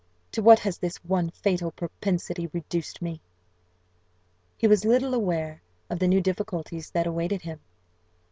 To 0.31 0.41
what 0.41 0.57
has 0.61 0.79
this 0.79 0.97
one 1.05 1.29
fatal 1.29 1.69
propensity 1.69 2.47
reduced 2.47 3.03
me!" 3.03 3.21
He 4.57 4.65
was 4.67 4.83
little 4.83 5.13
aware 5.13 5.61
of 5.91 5.99
the 5.99 6.07
new 6.07 6.21
difficulties 6.21 6.89
that 6.89 7.05
awaited 7.05 7.43
him. 7.43 7.59